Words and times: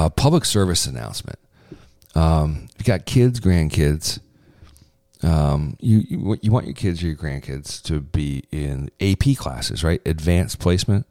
uh, 0.00 0.08
public 0.08 0.46
service 0.46 0.86
announcement. 0.86 1.38
Um, 2.14 2.68
you 2.78 2.84
got 2.84 3.04
kids, 3.04 3.38
grandkids, 3.38 4.20
um, 5.22 5.76
you, 5.80 6.02
you 6.08 6.38
you 6.40 6.50
want 6.50 6.64
your 6.64 6.74
kids 6.74 7.02
or 7.02 7.08
your 7.08 7.16
grandkids 7.16 7.82
to 7.82 8.00
be 8.00 8.44
in 8.50 8.90
AP 9.00 9.36
classes, 9.36 9.84
right? 9.84 10.00
Advanced 10.06 10.58
placement. 10.58 11.06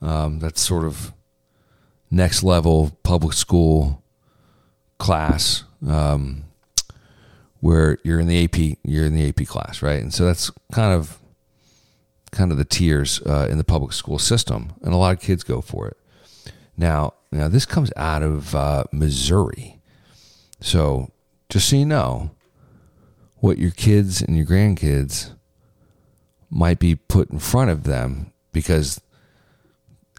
Um, 0.00 0.38
that's 0.38 0.60
sort 0.60 0.84
of 0.84 1.12
next 2.10 2.44
level 2.44 2.96
public 3.02 3.32
school 3.32 4.02
class 4.98 5.64
um, 5.86 6.44
where 7.58 7.98
you're 8.04 8.20
in 8.20 8.28
the 8.28 8.44
AP 8.44 8.78
you're 8.84 9.06
in 9.06 9.14
the 9.14 9.28
AP 9.28 9.46
class, 9.48 9.82
right? 9.82 10.00
And 10.00 10.14
so 10.14 10.24
that's 10.24 10.52
kind 10.72 10.94
of 10.94 11.18
kind 12.30 12.52
of 12.52 12.58
the 12.58 12.64
tiers 12.64 13.20
uh, 13.26 13.48
in 13.50 13.58
the 13.58 13.64
public 13.64 13.92
school 13.92 14.20
system, 14.20 14.74
and 14.82 14.94
a 14.94 14.96
lot 14.96 15.12
of 15.12 15.20
kids 15.20 15.42
go 15.42 15.60
for 15.60 15.88
it. 15.88 15.96
Now, 16.76 17.14
now 17.30 17.48
this 17.48 17.66
comes 17.66 17.92
out 17.96 18.22
of 18.22 18.54
uh, 18.54 18.84
Missouri, 18.92 19.80
so 20.60 21.10
just 21.48 21.68
so 21.68 21.76
you 21.76 21.86
know, 21.86 22.30
what 23.36 23.58
your 23.58 23.72
kids 23.72 24.22
and 24.22 24.36
your 24.36 24.46
grandkids 24.46 25.32
might 26.48 26.78
be 26.78 26.94
put 26.94 27.30
in 27.30 27.38
front 27.38 27.70
of 27.70 27.84
them, 27.84 28.32
because 28.52 29.00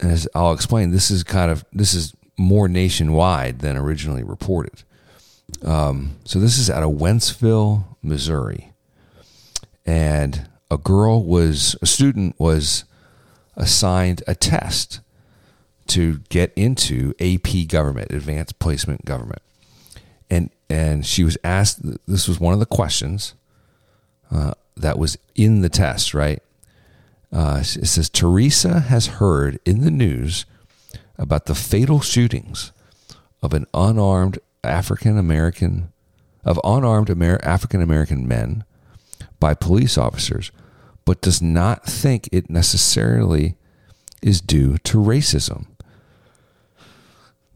as 0.02 0.28
I'll 0.34 0.52
explain, 0.52 0.90
this 0.90 1.10
is 1.10 1.22
kind 1.22 1.50
of 1.50 1.64
this 1.72 1.94
is 1.94 2.14
more 2.36 2.68
nationwide 2.68 3.60
than 3.60 3.76
originally 3.76 4.22
reported. 4.22 4.82
Um, 5.64 6.16
so 6.24 6.38
this 6.38 6.58
is 6.58 6.68
out 6.68 6.82
of 6.82 6.90
Wentzville, 6.90 7.84
Missouri, 8.02 8.72
and 9.86 10.48
a 10.70 10.78
girl 10.78 11.24
was 11.24 11.76
a 11.80 11.86
student 11.86 12.38
was 12.38 12.84
assigned 13.56 14.22
a 14.26 14.34
test 14.34 15.00
to 15.88 16.18
get 16.28 16.52
into 16.56 17.14
AP 17.20 17.68
government, 17.68 18.10
advanced 18.10 18.58
placement 18.58 19.04
government, 19.04 19.42
and 20.30 20.50
and 20.68 21.06
she 21.06 21.24
was 21.24 21.36
asked. 21.44 21.80
This 22.06 22.28
was 22.28 22.40
one 22.40 22.54
of 22.54 22.60
the 22.60 22.66
questions 22.66 23.34
uh, 24.30 24.54
that 24.76 24.98
was 24.98 25.18
in 25.34 25.60
the 25.60 25.68
test, 25.68 26.14
right? 26.14 26.42
Uh, 27.32 27.58
it 27.60 27.86
says 27.86 28.08
Teresa 28.08 28.80
has 28.80 29.06
heard 29.06 29.58
in 29.64 29.80
the 29.80 29.90
news 29.90 30.46
about 31.18 31.46
the 31.46 31.54
fatal 31.54 32.00
shootings 32.00 32.72
of 33.42 33.52
an 33.52 33.66
unarmed 33.74 34.38
African 34.62 35.18
American 35.18 35.92
of 36.44 36.60
unarmed 36.62 37.10
Amer- 37.10 37.40
African 37.42 37.80
American 37.80 38.28
men 38.28 38.64
by 39.40 39.54
police 39.54 39.98
officers, 39.98 40.50
but 41.04 41.20
does 41.20 41.42
not 41.42 41.84
think 41.84 42.28
it 42.32 42.50
necessarily 42.50 43.56
is 44.22 44.40
due 44.40 44.78
to 44.78 44.98
racism. 44.98 45.66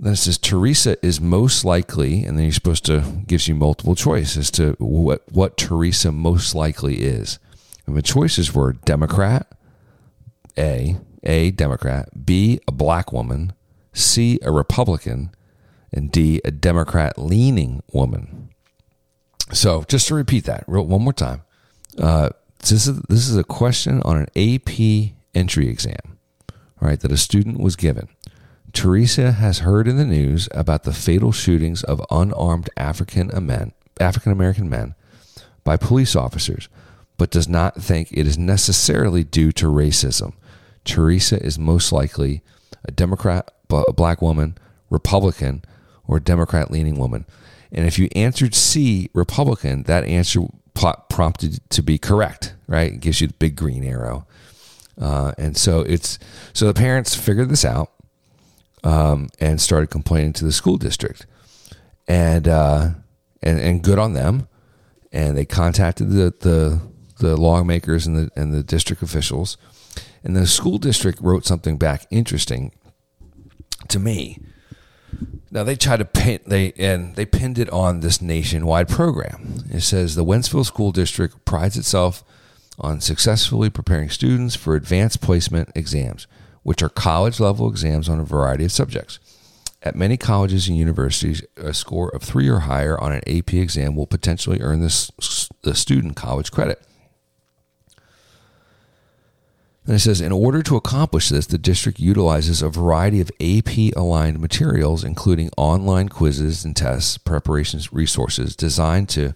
Then 0.00 0.12
it 0.12 0.16
says 0.16 0.38
Teresa 0.38 1.04
is 1.04 1.20
most 1.20 1.64
likely, 1.64 2.22
and 2.22 2.38
then 2.38 2.44
you're 2.44 2.52
supposed 2.52 2.84
to 2.86 3.00
gives 3.26 3.48
you 3.48 3.54
multiple 3.54 3.96
choice 3.96 4.36
as 4.36 4.50
to 4.52 4.76
what 4.78 5.22
what 5.30 5.56
Teresa 5.56 6.12
most 6.12 6.54
likely 6.54 7.02
is. 7.02 7.38
And 7.86 7.96
the 7.96 8.02
choices 8.02 8.54
were 8.54 8.74
Democrat, 8.74 9.50
A, 10.56 10.96
A 11.24 11.50
Democrat, 11.50 12.24
B 12.24 12.60
a 12.68 12.72
black 12.72 13.12
woman, 13.12 13.54
C 13.92 14.38
a 14.42 14.52
Republican, 14.52 15.34
and 15.92 16.12
D 16.12 16.40
a 16.44 16.52
Democrat 16.52 17.18
leaning 17.18 17.82
woman. 17.92 18.50
So 19.52 19.84
just 19.88 20.08
to 20.08 20.14
repeat 20.14 20.44
that 20.44 20.68
one 20.68 21.02
more 21.02 21.12
time, 21.12 21.42
uh, 21.98 22.30
this 22.60 22.86
is 22.86 23.00
this 23.08 23.28
is 23.28 23.36
a 23.36 23.44
question 23.44 24.02
on 24.02 24.18
an 24.18 24.28
AP 24.36 25.14
entry 25.34 25.68
exam, 25.68 26.18
right? 26.80 27.00
That 27.00 27.10
a 27.12 27.16
student 27.16 27.58
was 27.58 27.74
given. 27.74 28.08
Teresa 28.72 29.32
has 29.32 29.60
heard 29.60 29.88
in 29.88 29.96
the 29.96 30.04
news 30.04 30.48
about 30.52 30.84
the 30.84 30.92
fatal 30.92 31.32
shootings 31.32 31.82
of 31.82 32.04
unarmed 32.10 32.70
African 32.76 33.30
American 33.30 34.68
men 34.68 34.94
by 35.64 35.76
police 35.76 36.14
officers, 36.14 36.68
but 37.16 37.30
does 37.30 37.48
not 37.48 37.76
think 37.76 38.10
it 38.12 38.26
is 38.26 38.38
necessarily 38.38 39.24
due 39.24 39.52
to 39.52 39.66
racism. 39.66 40.34
Teresa 40.84 41.42
is 41.42 41.58
most 41.58 41.92
likely 41.92 42.42
a 42.84 42.92
Democrat, 42.92 43.50
a 43.70 43.92
black 43.92 44.22
woman, 44.22 44.56
Republican, 44.90 45.62
or 46.06 46.20
Democrat 46.20 46.70
leaning 46.70 46.98
woman. 46.98 47.26
And 47.70 47.86
if 47.86 47.98
you 47.98 48.08
answered 48.14 48.54
C, 48.54 49.10
Republican, 49.12 49.82
that 49.84 50.04
answer 50.04 50.40
prompted 50.74 51.60
to 51.70 51.82
be 51.82 51.98
correct, 51.98 52.54
right? 52.66 52.92
It 52.92 53.00
gives 53.00 53.20
you 53.20 53.26
the 53.26 53.34
big 53.34 53.56
green 53.56 53.84
arrow. 53.84 54.26
Uh, 55.00 55.32
and 55.38 55.56
so 55.56 55.80
it's 55.80 56.18
so 56.52 56.66
the 56.66 56.74
parents 56.74 57.14
figured 57.14 57.50
this 57.50 57.64
out 57.64 57.92
um, 58.84 59.28
and 59.40 59.60
started 59.60 59.88
complaining 59.90 60.32
to 60.34 60.44
the 60.44 60.52
school 60.52 60.76
district, 60.76 61.26
and 62.06 62.46
uh, 62.48 62.90
and 63.42 63.60
and 63.60 63.82
good 63.82 63.98
on 63.98 64.14
them. 64.14 64.48
And 65.10 65.36
they 65.36 65.44
contacted 65.44 66.10
the 66.10 66.34
the, 66.38 66.80
the 67.18 67.36
lawmakers 67.36 68.06
and 68.06 68.16
the 68.16 68.30
and 68.36 68.52
the 68.52 68.62
district 68.62 69.02
officials, 69.02 69.56
and 70.22 70.36
the 70.36 70.46
school 70.46 70.78
district 70.78 71.20
wrote 71.20 71.46
something 71.46 71.78
back 71.78 72.06
interesting 72.10 72.72
to 73.88 73.98
me. 73.98 74.38
Now 75.50 75.64
they 75.64 75.76
tried 75.76 75.98
to 75.98 76.04
pin 76.04 76.40
they 76.46 76.72
and 76.72 77.16
they 77.16 77.24
pinned 77.24 77.58
it 77.58 77.70
on 77.70 78.00
this 78.00 78.20
nationwide 78.20 78.88
program. 78.88 79.64
It 79.70 79.80
says 79.80 80.14
the 80.14 80.24
Wentzville 80.24 80.66
School 80.66 80.92
District 80.92 81.44
prides 81.44 81.78
itself 81.78 82.22
on 82.78 83.00
successfully 83.00 83.70
preparing 83.70 84.10
students 84.10 84.54
for 84.54 84.76
advanced 84.76 85.20
placement 85.20 85.70
exams 85.74 86.26
which 86.62 86.82
are 86.82 86.88
college 86.88 87.40
level 87.40 87.68
exams 87.68 88.08
on 88.08 88.20
a 88.20 88.24
variety 88.24 88.64
of 88.64 88.72
subjects. 88.72 89.18
At 89.82 89.94
many 89.94 90.16
colleges 90.16 90.68
and 90.68 90.76
universities, 90.76 91.42
a 91.56 91.72
score 91.72 92.08
of 92.10 92.22
three 92.22 92.48
or 92.48 92.60
higher 92.60 92.98
on 93.00 93.12
an 93.12 93.22
AP 93.26 93.54
exam 93.54 93.94
will 93.94 94.08
potentially 94.08 94.60
earn 94.60 94.80
this, 94.80 95.10
the 95.62 95.74
student 95.74 96.16
college 96.16 96.50
credit. 96.50 96.82
And 99.86 99.94
it 99.94 100.00
says, 100.00 100.20
in 100.20 100.32
order 100.32 100.62
to 100.64 100.76
accomplish 100.76 101.30
this, 101.30 101.46
the 101.46 101.56
district 101.56 101.98
utilizes 101.98 102.60
a 102.60 102.68
variety 102.68 103.22
of 103.22 103.30
AP 103.40 103.96
aligned 103.96 104.38
materials, 104.38 105.02
including 105.02 105.48
online 105.56 106.10
quizzes 106.10 106.62
and 106.62 106.76
tests, 106.76 107.16
preparations, 107.16 107.90
resources 107.90 108.54
designed 108.54 109.08
to 109.10 109.34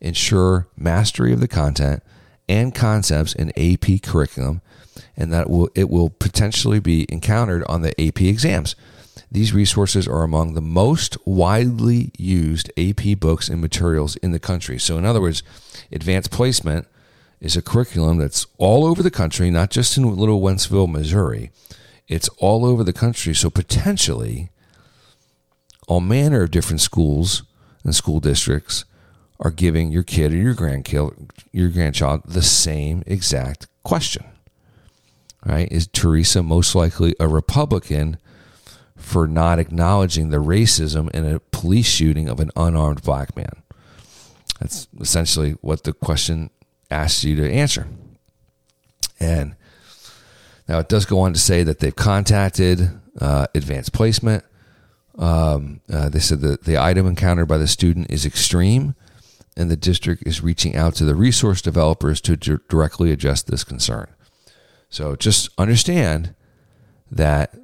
ensure 0.00 0.68
mastery 0.76 1.32
of 1.32 1.40
the 1.40 1.48
content 1.48 2.02
and 2.48 2.74
concepts 2.74 3.34
in 3.34 3.50
AP 3.56 4.02
curriculum 4.02 4.60
and 5.16 5.32
that 5.32 5.48
will 5.48 5.70
it 5.74 5.88
will 5.88 6.10
potentially 6.10 6.80
be 6.80 7.06
encountered 7.08 7.64
on 7.64 7.82
the 7.82 8.00
AP 8.00 8.22
exams. 8.22 8.74
These 9.30 9.52
resources 9.52 10.08
are 10.08 10.22
among 10.22 10.54
the 10.54 10.60
most 10.60 11.16
widely 11.26 12.12
used 12.18 12.70
AP 12.78 13.18
books 13.18 13.48
and 13.48 13.60
materials 13.60 14.16
in 14.16 14.32
the 14.32 14.38
country. 14.38 14.78
So, 14.78 14.98
in 14.98 15.04
other 15.04 15.20
words, 15.20 15.42
advanced 15.90 16.30
placement 16.30 16.86
is 17.40 17.56
a 17.56 17.62
curriculum 17.62 18.18
that's 18.18 18.46
all 18.58 18.84
over 18.84 19.02
the 19.02 19.10
country, 19.10 19.50
not 19.50 19.70
just 19.70 19.96
in 19.96 20.16
little 20.16 20.40
Wentzville, 20.40 20.90
Missouri. 20.90 21.50
It's 22.08 22.28
all 22.38 22.64
over 22.64 22.84
the 22.84 22.92
country. 22.92 23.34
So, 23.34 23.50
potentially, 23.50 24.50
all 25.88 26.00
manner 26.00 26.42
of 26.42 26.50
different 26.50 26.80
schools 26.80 27.42
and 27.84 27.94
school 27.94 28.20
districts 28.20 28.84
are 29.40 29.50
giving 29.50 29.90
your 29.90 30.02
kid 30.02 30.32
or 30.32 30.36
your 30.36 30.54
grandchild, 30.54 31.32
your 31.52 31.68
grandchild 31.68 32.22
the 32.24 32.42
same 32.42 33.02
exact 33.06 33.66
question 33.82 34.24
right? 35.44 35.70
Is 35.70 35.86
Teresa 35.88 36.42
most 36.42 36.74
likely 36.74 37.14
a 37.18 37.28
Republican 37.28 38.18
for 38.96 39.26
not 39.26 39.58
acknowledging 39.58 40.30
the 40.30 40.38
racism 40.38 41.10
in 41.10 41.26
a 41.26 41.40
police 41.40 41.86
shooting 41.86 42.28
of 42.28 42.40
an 42.40 42.50
unarmed 42.56 43.02
black 43.02 43.36
man? 43.36 43.62
That's 44.60 44.86
essentially 45.00 45.52
what 45.60 45.84
the 45.84 45.92
question 45.92 46.50
asks 46.90 47.24
you 47.24 47.34
to 47.36 47.50
answer. 47.50 47.88
And 49.18 49.56
now 50.68 50.78
it 50.78 50.88
does 50.88 51.04
go 51.04 51.20
on 51.20 51.32
to 51.32 51.40
say 51.40 51.64
that 51.64 51.80
they've 51.80 51.94
contacted 51.94 52.90
uh, 53.20 53.46
advanced 53.54 53.92
placement. 53.92 54.44
Um, 55.18 55.80
uh, 55.92 56.08
they 56.08 56.20
said 56.20 56.40
that 56.40 56.64
the 56.64 56.78
item 56.78 57.06
encountered 57.06 57.48
by 57.48 57.58
the 57.58 57.66
student 57.66 58.10
is 58.10 58.24
extreme, 58.24 58.94
and 59.56 59.70
the 59.70 59.76
district 59.76 60.22
is 60.26 60.42
reaching 60.42 60.76
out 60.76 60.94
to 60.94 61.04
the 61.04 61.14
resource 61.14 61.60
developers 61.60 62.20
to 62.22 62.36
directly 62.36 63.12
address 63.12 63.42
this 63.42 63.64
concern. 63.64 64.08
So 64.88 65.16
just 65.16 65.50
understand 65.58 66.34
that 67.10 67.54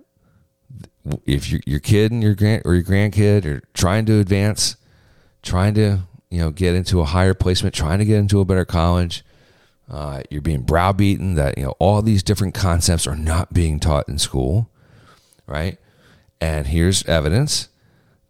if 1.26 1.50
your 1.50 1.60
your 1.66 1.80
kid 1.80 2.12
and 2.12 2.22
your 2.22 2.34
grand 2.34 2.62
or 2.64 2.74
your 2.74 2.84
grandkid 2.84 3.44
are 3.46 3.62
trying 3.74 4.06
to 4.06 4.18
advance, 4.20 4.76
trying 5.42 5.74
to 5.74 6.00
you 6.30 6.40
know 6.40 6.50
get 6.50 6.74
into 6.74 7.00
a 7.00 7.04
higher 7.04 7.34
placement, 7.34 7.74
trying 7.74 7.98
to 7.98 8.04
get 8.04 8.18
into 8.18 8.40
a 8.40 8.44
better 8.44 8.64
college, 8.64 9.24
uh, 9.90 10.22
you're 10.30 10.42
being 10.42 10.62
browbeaten 10.62 11.34
that 11.34 11.56
you 11.56 11.64
know 11.64 11.74
all 11.78 12.02
these 12.02 12.22
different 12.22 12.54
concepts 12.54 13.06
are 13.06 13.16
not 13.16 13.52
being 13.52 13.80
taught 13.80 14.08
in 14.08 14.18
school, 14.18 14.70
right? 15.46 15.78
And 16.40 16.66
here's 16.68 17.04
evidence 17.06 17.68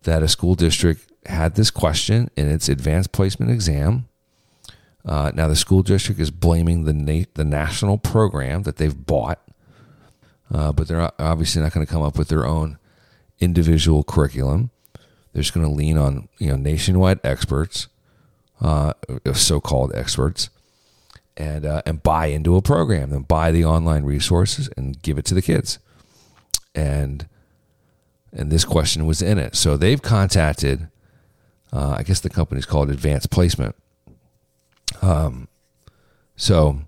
that 0.08 0.22
a 0.22 0.28
school 0.28 0.54
district 0.54 1.12
had 1.26 1.54
this 1.54 1.70
question 1.70 2.30
in 2.36 2.48
its 2.48 2.68
advanced 2.68 3.12
placement 3.12 3.50
exam 3.50 4.08
uh, 5.08 5.30
now 5.34 5.48
the 5.48 5.56
school 5.56 5.82
district 5.82 6.20
is 6.20 6.30
blaming 6.30 6.84
the 6.84 6.92
na- 6.92 7.24
the 7.34 7.44
national 7.44 7.96
program 7.96 8.64
that 8.64 8.76
they've 8.76 9.06
bought, 9.06 9.40
uh, 10.52 10.70
but 10.72 10.86
they're 10.86 11.10
obviously 11.18 11.62
not 11.62 11.72
going 11.72 11.84
to 11.84 11.90
come 11.90 12.02
up 12.02 12.18
with 12.18 12.28
their 12.28 12.44
own 12.44 12.78
individual 13.40 14.04
curriculum. 14.04 14.70
They're 15.32 15.42
just 15.42 15.54
going 15.54 15.66
to 15.66 15.72
lean 15.72 15.96
on 15.96 16.28
you 16.38 16.48
know 16.48 16.56
nationwide 16.56 17.20
experts, 17.24 17.88
uh, 18.60 18.92
so-called 19.32 19.94
experts, 19.94 20.50
and 21.38 21.64
uh, 21.64 21.80
and 21.86 22.02
buy 22.02 22.26
into 22.26 22.56
a 22.56 22.62
program, 22.62 23.08
then 23.08 23.22
buy 23.22 23.50
the 23.50 23.64
online 23.64 24.04
resources 24.04 24.68
and 24.76 25.00
give 25.00 25.16
it 25.16 25.24
to 25.26 25.34
the 25.34 25.42
kids. 25.42 25.78
And 26.74 27.26
and 28.32 28.50
this 28.50 28.64
question 28.64 29.06
was 29.06 29.22
in 29.22 29.38
it, 29.38 29.56
so 29.56 29.76
they've 29.76 30.02
contacted. 30.02 30.88
Uh, 31.72 31.96
I 31.98 32.02
guess 32.02 32.20
the 32.20 32.30
company's 32.30 32.66
called 32.66 32.90
Advanced 32.90 33.30
Placement. 33.30 33.76
Um, 35.02 35.48
so 36.36 36.80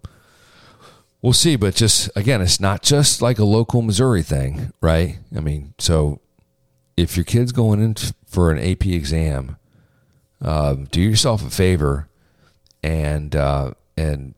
we'll 1.22 1.32
see, 1.32 1.56
but 1.56 1.74
just 1.74 2.10
again, 2.16 2.40
it's 2.40 2.60
not 2.60 2.82
just 2.82 3.20
like 3.20 3.38
a 3.38 3.44
local 3.44 3.82
Missouri 3.82 4.22
thing, 4.22 4.72
right? 4.80 5.18
I 5.36 5.40
mean, 5.40 5.74
so 5.78 6.20
if 6.96 7.16
your 7.16 7.24
kid's 7.24 7.52
going 7.52 7.82
in 7.82 7.94
for 8.26 8.50
an 8.50 8.58
AP 8.58 8.86
exam, 8.86 9.56
uh, 10.42 10.76
do 10.90 11.00
yourself 11.00 11.46
a 11.46 11.50
favor 11.50 12.08
and 12.82 13.36
uh, 13.36 13.72
and 13.96 14.34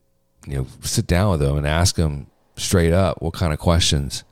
you 0.46 0.58
know 0.58 0.66
sit 0.80 1.06
down 1.06 1.32
with 1.32 1.40
them 1.40 1.56
and 1.56 1.66
ask 1.66 1.96
them 1.96 2.26
straight 2.56 2.92
up 2.92 3.22
what 3.22 3.34
kind 3.34 3.52
of 3.52 3.58
questions 3.58 4.24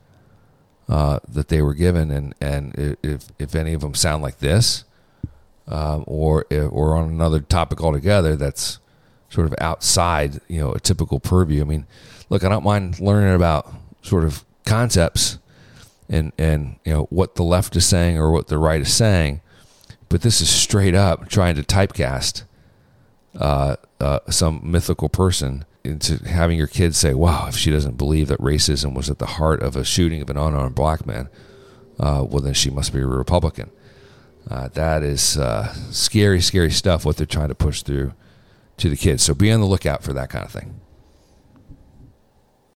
uh, 0.91 1.19
that 1.25 1.47
they 1.47 1.61
were 1.61 1.73
given 1.73 2.11
and 2.11 2.35
and 2.41 2.97
if 3.01 3.29
if 3.39 3.55
any 3.55 3.73
of 3.73 3.79
them 3.79 3.95
sound 3.95 4.21
like 4.21 4.39
this 4.39 4.83
um, 5.69 6.03
or 6.05 6.45
or 6.51 6.95
on 6.95 7.09
another 7.09 7.39
topic 7.39 7.81
altogether 7.81 8.35
that's 8.35 8.77
sort 9.29 9.47
of 9.47 9.55
outside 9.59 10.41
you 10.49 10.59
know 10.59 10.73
a 10.73 10.79
typical 10.79 11.19
purview. 11.19 11.61
I 11.61 11.63
mean, 11.63 11.87
look, 12.29 12.43
I 12.43 12.49
don't 12.49 12.65
mind 12.65 12.99
learning 12.99 13.33
about 13.33 13.73
sort 14.01 14.25
of 14.25 14.43
concepts 14.65 15.39
and 16.09 16.33
and 16.37 16.75
you 16.83 16.91
know 16.91 17.03
what 17.09 17.35
the 17.35 17.43
left 17.43 17.75
is 17.77 17.85
saying 17.85 18.17
or 18.17 18.29
what 18.29 18.47
the 18.47 18.57
right 18.57 18.81
is 18.81 18.93
saying, 18.93 19.39
but 20.09 20.23
this 20.23 20.41
is 20.41 20.49
straight 20.49 20.93
up 20.93 21.29
trying 21.29 21.55
to 21.55 21.63
typecast 21.63 22.43
uh, 23.39 23.77
uh, 24.01 24.19
some 24.29 24.59
mythical 24.61 25.07
person 25.07 25.63
into 25.83 26.17
having 26.27 26.57
your 26.57 26.67
kids 26.67 26.97
say, 26.97 27.13
"Wow, 27.13 27.47
if 27.47 27.55
she 27.55 27.71
doesn't 27.71 27.97
believe 27.97 28.27
that 28.27 28.39
racism 28.39 28.93
was 28.93 29.09
at 29.09 29.19
the 29.19 29.25
heart 29.25 29.61
of 29.61 29.75
a 29.75 29.83
shooting 29.83 30.21
of 30.21 30.29
an 30.29 30.37
unarmed 30.37 30.75
black 30.75 31.05
man, 31.05 31.29
uh, 31.99 32.25
well 32.27 32.41
then 32.41 32.53
she 32.53 32.69
must 32.69 32.93
be 32.93 32.99
a 32.99 33.07
Republican." 33.07 33.71
Uh, 34.49 34.67
that 34.69 35.03
is 35.03 35.37
uh, 35.37 35.73
scary, 35.91 36.41
scary 36.41 36.71
stuff. 36.71 37.05
What 37.05 37.17
they're 37.17 37.25
trying 37.25 37.49
to 37.49 37.55
push 37.55 37.83
through 37.83 38.13
to 38.77 38.89
the 38.89 38.97
kids. 38.97 39.23
So 39.23 39.33
be 39.33 39.51
on 39.51 39.59
the 39.59 39.67
lookout 39.67 40.03
for 40.03 40.13
that 40.13 40.29
kind 40.29 40.43
of 40.43 40.51
thing. 40.51 40.79